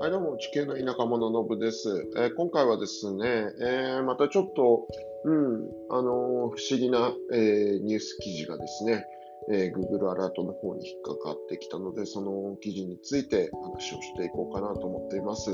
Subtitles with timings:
[0.00, 3.24] はい、どうも、地球の田舎者のぶです、えー、今回はですね、
[3.60, 4.86] えー、またちょっと、
[5.24, 9.04] うん、あのー、不思議な、えニュース記事がですね、
[9.50, 15.50] え Google アラートの方に引っかかってきたので、その記事について話をしていこうかなと思っています。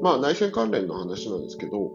[0.00, 1.92] まあ、内戦関連の話なんですけど、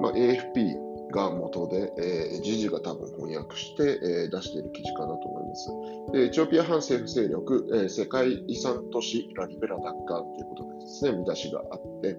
[0.00, 5.68] まあ、AFP が元で、えー、時事が多分翻訳して、えー、出している記事かなと思います。
[6.12, 12.18] でエチオピア反政府勢力、えー、世界遺産都市ラリベラ奪還ということでですね、見出しがあって、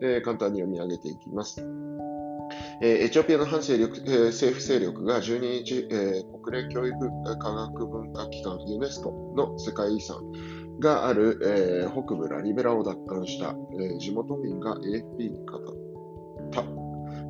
[0.00, 1.64] えー、簡単に読み上げていきます。
[2.82, 6.98] えエチオピアの反政力、え政府勢力が12日、え国連教育
[7.38, 10.16] 科学文化機関ユネスコの世界遺産
[10.80, 16.79] がある、え北部ラリベラを奪還した、え地元民が AFP に語った。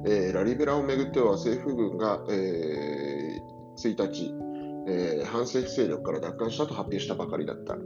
[0.07, 3.39] えラリベラをめぐっては政府軍が、え
[3.77, 4.35] 1日、
[4.87, 7.77] えー、反政府勢力から奪還したと発表したばかりだった。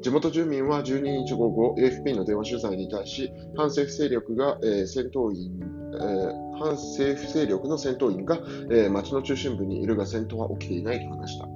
[0.00, 5.52] 地元住民は12日午後、AFP の電話取材に対し、反政府勢力が、えー、戦闘員、
[5.94, 8.38] えー、反政府勢力の戦闘員が、
[8.70, 11.48] えー、町の中心部にいるが戦闘は起きていないと話した。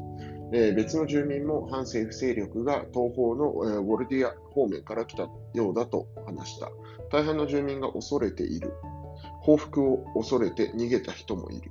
[0.51, 6.71] えー、別の住民も反政府勢力が東方の、えー、ウォルディア方面から来たようだと話した。
[7.11, 8.73] 大半の住民が恐れている。
[9.41, 11.71] 報復を恐れて逃げた人もいる。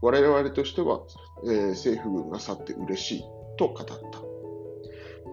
[0.00, 1.00] 我々としては、
[1.44, 3.24] えー、政府軍が去って嬉しい
[3.58, 3.94] と語った。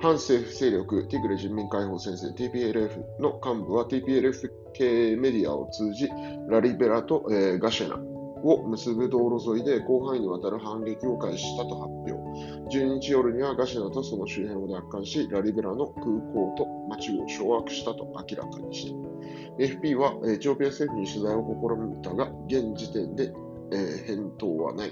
[0.02, 6.10] 反政府勢力ティグレ人民解放戦線 TPLF の幹部は TPLF 系メディアを通じ
[6.50, 7.96] ラリベラと、えー、ガシェナ
[8.44, 12.14] を結ぶ道路沿いで広範囲にわたる反撃を開始したと発表。
[12.78, 19.05] 12日夜にはガシェナとその周辺を奪還し、ラリベラの空港と街を掌握したと明らかにした。
[19.58, 23.34] FP はエチオピア政府に取材を試みたが、現時点で
[23.72, 24.92] えー、返答はない。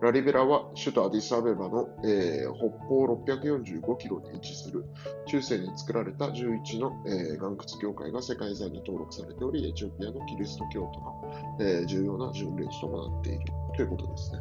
[0.00, 4.84] ラリベラは首都アディスアベバの、えー、北方645キロに位置する
[5.26, 13.40] 中世に作られた11の、えー、岩窟教会が世界遺産に登録されており、エチオピアのキリスト教徒の、えー、重要な巡礼地ともなっている
[13.74, 14.38] ということですね。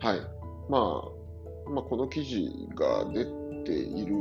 [0.00, 0.16] はい。
[0.16, 0.26] はい、
[0.70, 0.78] ま
[1.68, 3.26] あ、まあ、この記事が出
[3.64, 4.14] ている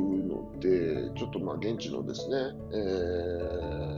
[0.59, 2.35] ちょっとまあ現地のですね、
[2.73, 2.75] え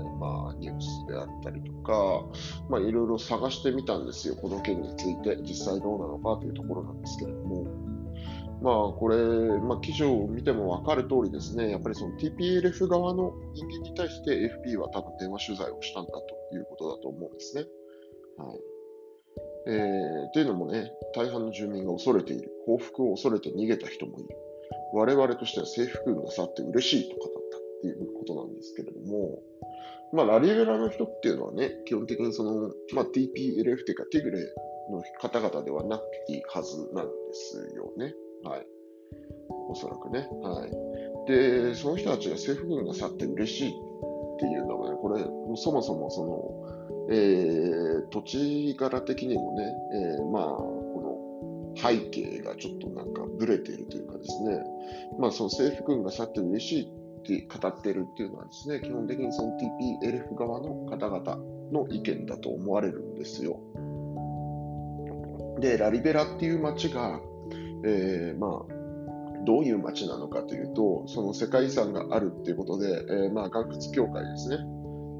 [0.03, 2.25] ー、まあニュースであったりとか、
[2.69, 7.66] まあいろいろ探してみたんですよ、この件について、実際どうなのかというところなんですけれども、
[8.61, 9.17] まあこれ、
[9.59, 14.31] まあ記事を見ても分かる通りですね、やっぱりその TPLF 側の人間に対して
[14.66, 17.66] FP は多分電話取材をしたんだということだと思うんですね。
[18.38, 18.59] はい。
[19.67, 22.51] えー、というのもね、大半の住民が恐れている。
[22.66, 24.29] 報復を恐れて逃げた人もいる。
[24.94, 29.40] 我々としては制服軍が去って嬉しいと語ったっていうことなんですけれども、
[30.13, 34.40] まあ、ラリベラの人っていうのはね、基本的にその、まあ、TPLF っていうか、ティグレ
[34.91, 38.13] の方々ではなくていいはずなんですよね。
[38.44, 38.68] はい。
[39.69, 40.28] おそらくね。
[40.41, 41.31] はい。
[41.31, 43.72] で、その人たちが政府軍が去って嬉しいっ
[44.40, 45.24] ていうのはね、これ、
[45.56, 50.81] そもそもその、えー、土地柄的にもね、えー、まあ、
[51.75, 54.59] 背景がちょっとなんかブレているというかですね、
[55.19, 61.37] まあ、その政府軍が去って嬉しいって語ってるっていうのはですね、基本的にその TPLF 側の方々
[61.71, 63.59] の意見だと思われるんですよ。
[65.59, 67.19] で、ラリベラっていう街が、
[67.85, 74.57] えー、まあ、どういう街なのかというと、その世界遺産があるっていうことで、えー、まあ、岩窟協会ですね。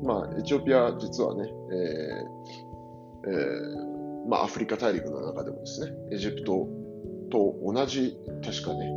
[0.03, 3.91] まあ、エチオピア、実はね、えーえー
[4.28, 6.68] まあ、アフリカ大陸の中でもですね、エジプト
[7.32, 8.92] と同じ、確かね、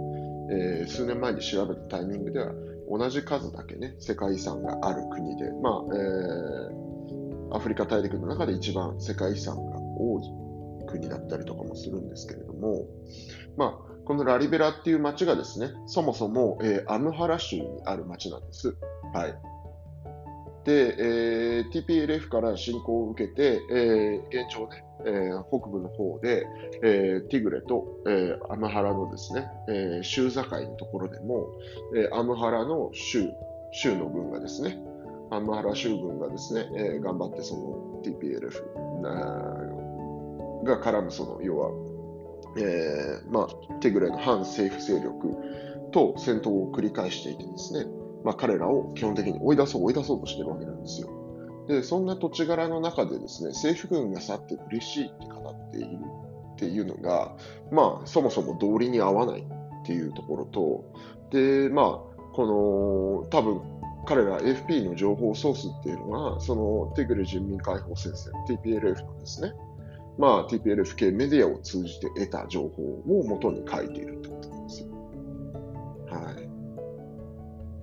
[0.50, 2.52] えー、数年前に調べたタイミングでは、
[2.88, 12.86] 同じ数だけね、世界遺産がある国で、まあ、えー、アフリカ大陸の中で一番世界遺産が多い国だったりとかもするんですけれども、
[13.56, 18.76] まあ、このラリベラっていう町がですね、そもそも、えー、アムハラ州にある町なんです。
[19.14, 19.53] はい。
[20.64, 26.46] で、えー、TPLF から侵攻を受けて、えー、現状ね、えー、北部の方で、
[26.82, 31.46] えー、ティグレと、えー、アムハラのですね、えー、州境のところでも、
[31.94, 33.30] えー、アムハラの州、
[33.72, 34.78] 州の軍がですね、
[35.30, 38.62] アムハラ州軍がですね、えー、頑張ってその TPLF
[40.64, 41.70] が絡むその、要は、
[42.56, 43.48] えー、まあ、
[43.80, 45.34] ティグレの反政府勢力
[45.90, 47.86] と戦闘を繰り返していてですね、
[48.24, 51.08] まあ、彼らを基本的に追い出そう、追い出そうとしてるわけなんですよ。
[51.68, 55.98] で、そんな土地柄の中でですね、政府軍が去って嬉しいって語っている
[56.54, 57.36] っていうのが、
[57.70, 60.84] まあ、そもそも道理に合わないっていうところと、
[61.30, 63.60] で、まあ、この、多分、
[64.06, 69.52] 彼ら AFP の情報ソースっていうのが、そのテグレ人民解放戦線、TPLF のですね、
[70.18, 74.30] まあ TPLF 系メディアを通じて得た情報を元に書いていると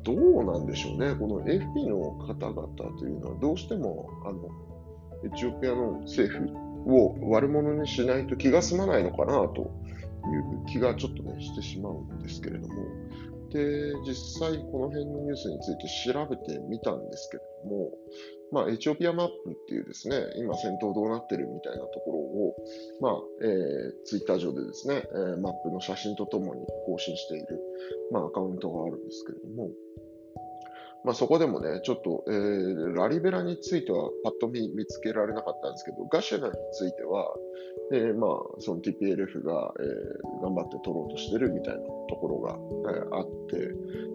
[0.03, 2.68] どうなんでしょうね、この FP の方々
[2.98, 4.50] というのは、どうしてもあの
[5.24, 9.71] エチオピアの政府を悪者にしないと気が済まないのかなと
[10.25, 12.74] いう気がちょっとね、してしまうんですけれども、
[13.51, 17.92] で、実際この辺のニュースについて調べてみたんですけれども、
[18.51, 22.56] まあ、エチオピアマップっていうですね、今戦闘どうなってるみたいなところを、
[23.00, 27.59] まあ、えー、ツイッター上でですね、えー、マップの写真とともに更新している、
[28.12, 29.69] まあ、アカウントがあるんですけれども、
[31.03, 37.33] まあ、そこでもね、ちょっと、えー、ラリベラについてはパッと見見つけられなかったんですけど、ガシェナについては、
[37.92, 42.57] えー、まあ、その TPLF が、えー、頑張って取ろうとしてるみたいなところが、
[42.94, 43.27] えー、あっ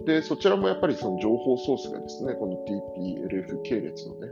[0.06, 4.28] て、で、そちらもやっぱりその情報ソースがですね、この TPLF 系列のね、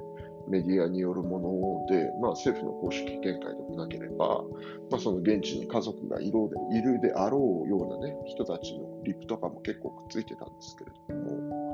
[0.49, 4.45] メディアによるもので、まあ、政府の公式見解でもなければ、
[4.91, 11.74] まあ、その現地に家族がいるであろうような、ね、人たちのリプとかも結構くっついてたんですけれども、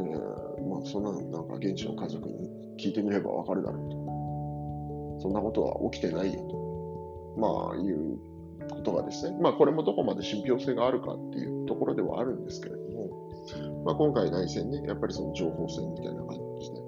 [0.00, 2.48] えー、まあ、そんなのなんか現地の家族に
[2.78, 5.22] 聞いてみればわかるだろうと。
[5.22, 6.58] そんなことは起きてないよと。
[7.36, 8.18] まあ、いう
[8.68, 16.80] ことがですね、まあ、これもどこまで信憑性があるかっていうところではあるんですけれども、まあ、今回内戦ね、やっぱりその情報戦みたいな感じで、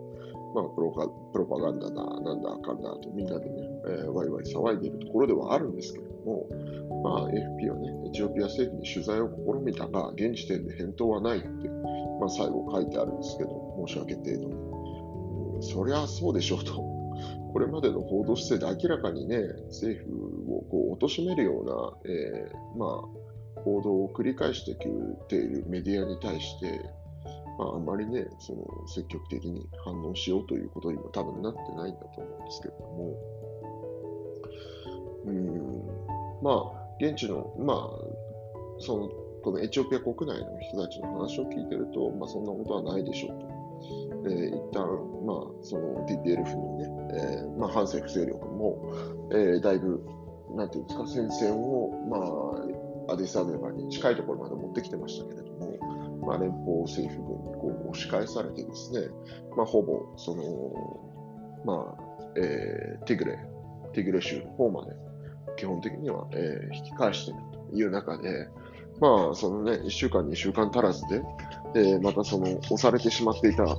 [0.55, 0.91] まあ、プロ
[1.33, 6.47] プロパガンダだ、なんだかんだとみんなでね、えー、ワイワイ騒いでいるところではあるんですけれども、
[7.03, 11.71] まあ、AFP はね、エチオピア政府に取材を試みたが、現時点で返答はないって
[12.21, 14.55] まあ、最後書いてあるんですけど、申し訳程度に。
[15.57, 16.75] うん、そりゃそうでしょうと。
[17.53, 19.39] これまでの報道姿勢で明らかにね、
[19.69, 24.87] 政府をこう貶めるような、えー、まあ、報道を繰り返してき
[25.29, 26.81] ているメディアに対して、
[27.59, 33.40] まあ、あまりね、その積極的に反応しようということにも多分なってないんだと思うんですけれども、
[35.27, 35.83] うん、
[36.43, 37.79] まあ、現地の、まあ、
[38.79, 39.09] その
[39.43, 43.61] このエチオピア国内の人たちの話を聞いてると、まあ、そんなことはないでしょうと。
[44.27, 44.85] えー、一旦、
[45.25, 48.93] まあ、その TPLF のね、えー、まあ、反政府勢力も、
[49.33, 50.05] えー、だいぶ、
[50.55, 52.19] なんていうんですか、戦線を、ま
[53.11, 55.79] あ、アディスアベバに近いところまで持ってきてましたけれども、
[56.27, 59.09] まあ、連邦政府軍にこう押し返されてですね、
[59.57, 60.45] まあ、ほぼ、その、
[61.65, 62.03] まあ、
[62.37, 63.39] えー、ティグレ、
[63.95, 64.93] ティグレ州の方まで、
[65.57, 67.41] 基本的には、えー、引き返している
[67.71, 68.49] という中で、
[69.01, 71.23] まあ、そのね、1週間、2週間足らずで、
[71.75, 73.77] えー、またその、押されてしまっていた、まあ、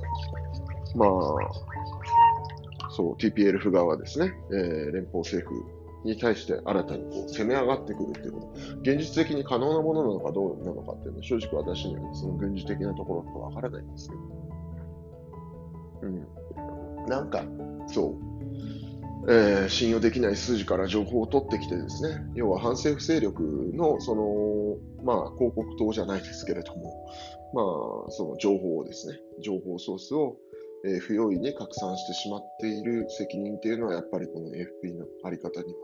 [2.90, 5.64] そう、TPLF 側ですね、えー、連邦政府
[6.04, 8.46] に対して新たにこう攻め上がってくるっていうこと、
[8.80, 14.20] 現実的に可能なものなのかどうなのかっていうのは、正直私にはその軍事的なところとかわからないんですけど。
[16.02, 17.06] うん。
[17.06, 17.44] なんか、
[17.86, 18.31] そう、
[19.28, 27.08] えー、信用できない数字から情報を取ってきてですね、要は反政府勢力のその、まあ、広告塔じゃないですけれども、
[27.54, 27.62] ま
[28.08, 30.36] あ、その情報をですね、情報ソースを、
[30.84, 35.78] えー、不用意に拡散してしまっている責任っていうのは、やっぱりこの AFP のあり方には、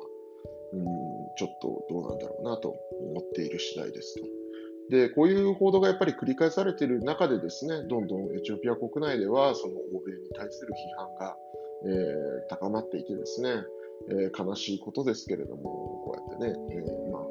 [0.72, 0.84] うん、
[1.36, 4.26] ちょっとどうなんだろうなと思っている次第ですと。
[4.90, 11.36] で、こういう報道がやっぱり繰り返されている中でですね、どんどんエチオピア国内では、その欧米に対する批判が
[11.84, 13.62] えー、高まっていてですね、
[14.10, 17.22] えー、悲しいことですけれども、こうやってね、え、まあ、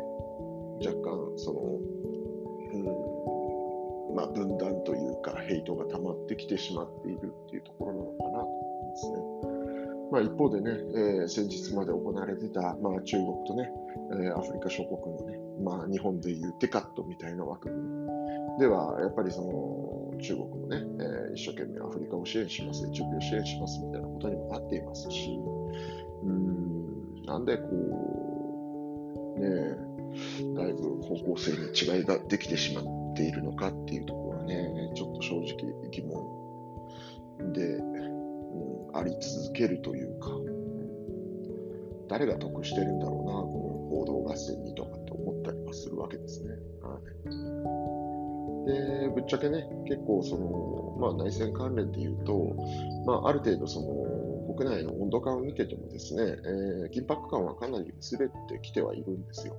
[0.85, 1.61] 若干、その、
[4.09, 9.17] うん、まあ、分断というか、ヘイトが溜まってきてしまっているっていうところなのかなと思いますね。
[10.11, 13.69] まあ、一方でね、えー、先日まで行われてた、まあ、中国とね、
[14.11, 19.86] えー、アフリカ諸国のね、まあ、日本でいうテカットみたいな枠組みでは、やっぱりその
[20.21, 25.39] 中国もね、えー、一生懸命アフリカを支援します、エチオピアを支援しますみたいなことにもなっていますし、
[26.23, 27.67] うん、なんでこ
[29.37, 29.47] う、ね
[29.83, 29.87] え
[30.55, 40.29] だいぶ方向性に違いができてしまっているのかっていうところはね、ちょっと正直疑問で、うん、あり続けるというか、
[42.09, 46.51] 誰が得してるんだろうな、この報道合戦にとかって思ったりはするわけですね。
[46.81, 46.99] は
[47.33, 47.56] い
[48.67, 52.55] で、ぶっちゃけね、結構その、まあ、内戦関連で言うと、
[53.05, 59.55] まあ、ある程度その国内の温度感を見ててもですね、えー、緊迫感はかなり薄れてきてはいるんですよ。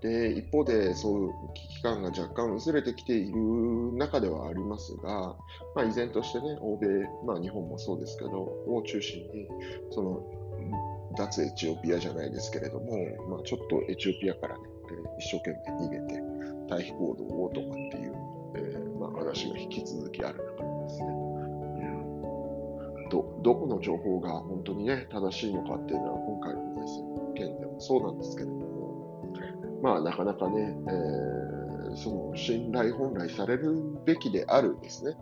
[0.00, 5.36] で、一方で、そういう危機感が若干薄れてきている中ではありますが、
[5.74, 6.86] まあ、依然としてね、欧米、
[7.26, 9.48] まあ、日本もそうですけど、を中心に、
[9.90, 10.22] その、
[11.16, 12.96] 脱エチオピアじゃないですけれども、
[13.28, 14.62] まあ、ちょっとエチオピアからね、
[15.18, 16.19] 一生懸命逃げて、
[16.70, 18.14] 退避行動をとかっていう、
[18.54, 21.08] えー、まあ、話が引き続きある中でですね、
[23.10, 26.70] ど、どこの情報が本当にね、正しいのかっていうのは今回の
[27.34, 29.34] 件でもそうなんですけれども、
[29.82, 30.76] まあなかなかね、
[31.92, 35.16] え、その信頼本来されるべきであるですね、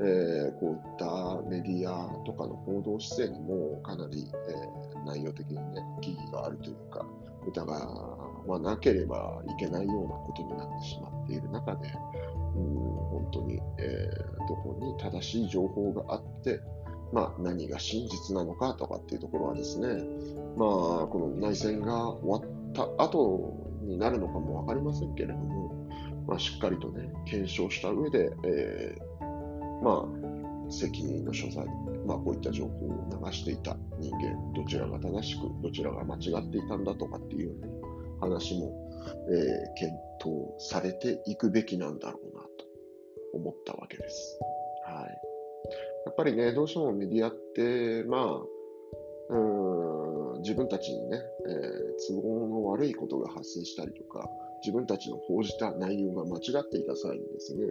[0.00, 5.62] えー、こういったメディアとかの報道姿勢にもかなり、えー、内容的にね、
[6.00, 7.06] 疑義があるというか、
[7.46, 11.88] 疑わなければいけないようなことになってしまっている中で、
[12.56, 16.60] うん、本当に、えー、どこに正しい情報があって、
[17.12, 19.88] まあ、何が真実なのかとかっていうところはですね、
[20.56, 20.66] ま
[21.04, 25.88] あ、この内戦が終わった後になるのかもわかりませんけれども、
[26.26, 31.66] まあ、しっかりとね、検証した上で、えー、まあ、責任の所在、
[32.06, 37.68] まあ、こういった情報を流していた人間、どちらが正しく、どちらが間違っていたんだとかっていう、ね、
[38.22, 38.72] 話も、
[39.28, 42.48] えー、検討されていくべきなんだろうなと
[43.34, 44.38] 思ったわけです。
[44.86, 45.32] はい。
[46.06, 54.28] やっぱりね、どうしてもメディアって、まあ、うん自分たちにね、えー、都合の悪いことが発生したりとか、
[54.62, 57.66] 自分たちの報じた内容が間違っていた際にですね、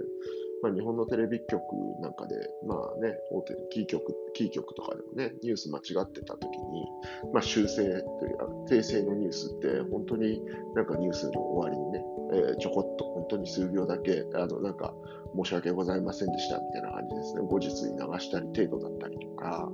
[0.61, 1.63] まあ、日本のテレビ局
[2.01, 6.85] なんかで、まあね、大手キー局、キー局とかでもね、ニュース間違ってた時に、
[7.33, 7.83] まあ、修正
[8.19, 10.41] というか、訂正のニュースって、本当に
[10.75, 14.93] なんかニュースの終わりにね、えー、ちょこっと本当に数秒だけ、あの、なんか、
[15.35, 17.41] 申し訳ございませんでしたみたいな感じですね。
[17.41, 19.69] 後日に流したり程度だったりとか、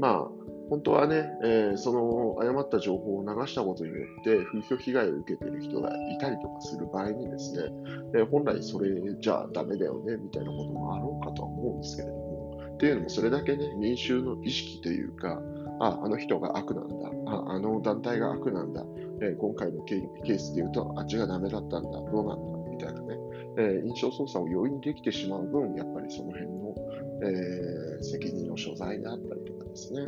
[0.00, 0.37] まあ、
[0.70, 7.70] 本当はね、えー、その誤った情報を流したことによって風評被害を受けている人がいたりとかする場合にですね、
[8.14, 15.42] えー、本来それじゃダメだよねみたいなこともあろうかとは思うんですけれども、っていうのもそれだけね、民衆の意識というか、
[15.80, 18.84] あ、あの人が悪なんだ、あ、あの団体が悪なんだ、
[19.20, 23.16] えー、今回のケースで言うと、あっちがダメだったんだ、どうなんだ、みたいなね、
[23.58, 26.74] え印象操作を容易にできてしまう分、やっぱりその辺の、
[27.22, 30.00] え責任の所在であったりとかですね、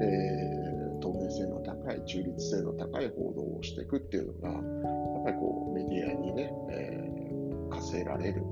[0.00, 8.42] えー、透明性の高い、中立性の高い報道をしていくっていうのが、やっぱりこうメディアにね、えー、課せられる、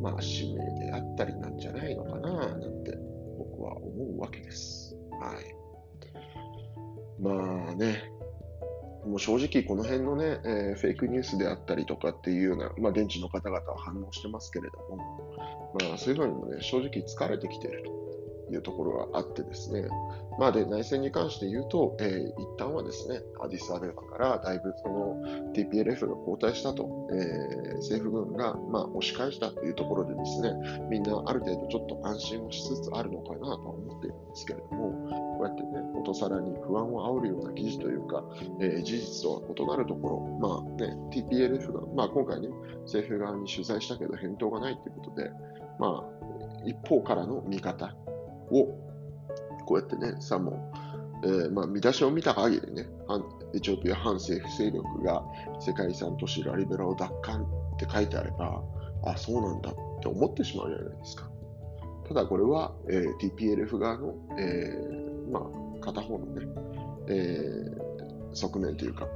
[0.00, 2.96] まあ、使命であったりなんじゃないのかな、なんて
[3.38, 4.96] 僕は思うわけです。
[5.20, 5.64] はい。
[7.20, 8.10] まあね、
[9.06, 18.04] もう正直この辺のね、えー、フェイクニュースであったりとかっていうような、まあ現地の方々は反応してますけれども、まあそういうのにもね、正直疲れてきていると。
[18.52, 19.86] いうところがあってですね、
[20.38, 30.52] まあ、で内戦に関して言うと、えー、一旦はですね、アディスアベバからだいぶその TPLF が後退したと、えー、政府軍がまあ押し返したというところでですね、
[30.90, 38.24] みんなある程度ちょっと安心をしつつあるのかなとは思っているんですけれども、こうやってね、ことさらに不安を煽るような記事というか、
[38.60, 42.48] えー、事実とは異なるところ、まあね、TPLF が、まあ今回ね、
[42.84, 45.30] 政府側に取材したけど返答がないということで、
[45.78, 47.94] まあ一方からの見方
[48.50, 48.66] を、
[49.66, 50.72] こうやってね、さも、
[51.24, 52.86] えー、まあ、見出しを見た限りね、
[53.54, 55.22] エチオピア反政府勢力が
[55.60, 57.42] 世界遺産都市ラリベラを奪還
[57.74, 58.62] って書いてあれば、
[59.04, 61.30] あ、そうなんだって思ってしまうじゃないですか。
[62.08, 66.46] ただこれは、えー、TPLF 側の、えー、まあ、片方のね、
[67.08, 69.06] えー、側面というか、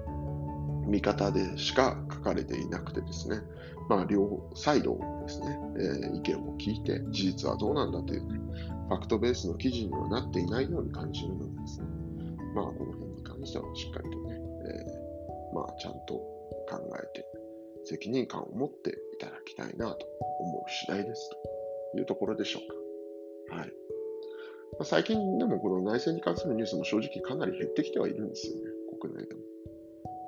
[0.87, 3.41] 見方でしか書かれていなくてですね、
[3.89, 8.39] まあ、両サイドですね、えー、意見を聞いて、事実はどうなんだというね、
[8.89, 11.87] ファクトベースの記事にはなっていないように感じるのでですね、
[12.55, 16.15] まあ、この辺に関してはしっかりとね、えー、まあ、ちゃんと
[16.69, 17.27] 考えて、
[17.85, 20.07] 責任感を持っていただきたいなと
[20.41, 21.31] 思う次第です
[21.93, 22.61] というところでしょ
[23.49, 23.57] うか。
[23.57, 23.73] はい。
[24.79, 28.63] まあ、最近でもこの内戦に関するニュースも正直かなり減ってきてはいるんですよね、
[29.01, 29.41] 国内でも。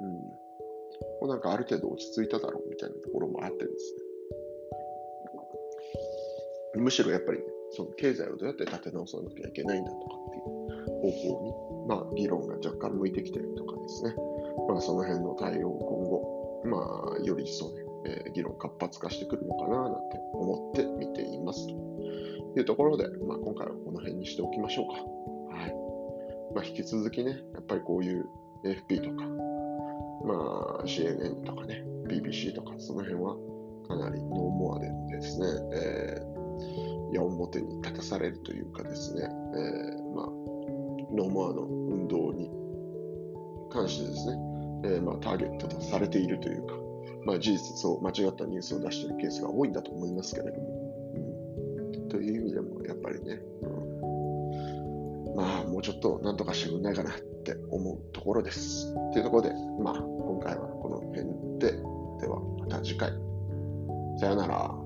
[0.03, 0.13] うん。
[0.13, 0.35] も
[1.23, 4.11] うなんかある程度落ち着いただろうみたいなところもあってですね。
[6.77, 10.45] むしろやっぱりね、その経済をどうやって立て直さなきゃいけないんだとかっていう
[11.01, 14.15] 方向に、まあ、議論が若干向いてきてるとかですね、
[14.69, 21.90] まあ、その辺の対応を今後、まあ、より一層ね、えー、議論活発化してくるのかななんて思って見ていますと
[22.57, 24.93] いうところで、まあ、今回はこの辺にしておきましょうか。
[25.57, 25.75] はい
[26.55, 28.27] まあ、引き続きね、やっぱりこういう
[28.65, 29.25] AFP とか、
[30.27, 33.37] まあ、CNN とかね、BBC とか、その辺は
[33.87, 36.41] かなりノーモアでですね、えー
[37.13, 40.27] 矢面に立たされるというかですね、えー、まあ、
[41.13, 42.51] ノーモアの運動に
[43.71, 44.39] 関してですね、
[44.85, 46.75] えー、まあ、ターゲットとされているというか、
[47.25, 50.80] まあ、事実を間違ったニュースを出しているケースが多いんだと思いますけれども、
[52.11, 57.15] という意味でもやっぱりね、うん、まあもうちょっとなんとかしてくんないかなっ
[57.45, 58.93] て思うところです。
[59.13, 59.51] というところで、
[59.83, 61.25] まあ今回はこの辺
[61.59, 61.73] で、
[62.21, 63.11] ではまた次回。
[64.19, 64.80] さよなら。